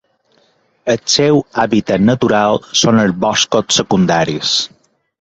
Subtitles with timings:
[0.93, 4.61] El seu hàbitat natural són els boscos secundaris.